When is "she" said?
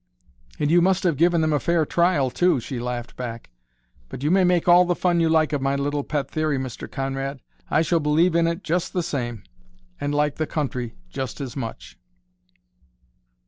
2.59-2.79